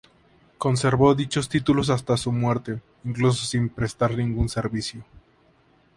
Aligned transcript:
Conservó 0.57 1.13
dicho 1.13 1.39
título 1.43 1.83
hasta 1.93 2.17
su 2.17 2.31
muerte, 2.31 2.81
incluso 3.03 3.45
sin 3.45 3.69
prestar 3.69 4.15
ningún 4.17 4.49
servicio. 4.49 5.03